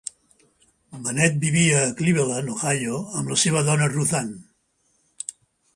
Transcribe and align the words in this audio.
Bennett 1.07 1.37
vivia 1.43 1.83
a 1.83 1.91
Cleveland, 1.99 2.49
Ohio, 2.57 2.99
amb 3.21 3.33
la 3.35 3.39
seva 3.45 3.65
dona 3.69 3.93
Ruth 3.95 4.17
Ann. 4.23 4.37